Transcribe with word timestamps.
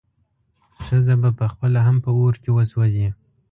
ښځه 0.83 1.13
به 1.21 1.29
پخپله 1.39 1.79
هم 1.87 1.97
په 2.05 2.09
اور 2.19 2.33
کې 2.41 2.49
وسوځي. 2.53 3.07